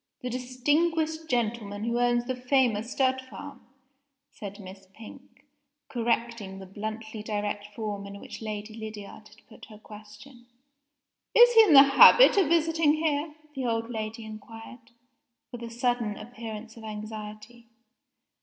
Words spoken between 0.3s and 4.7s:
distinguished gentleman who owns the famous stud farm," said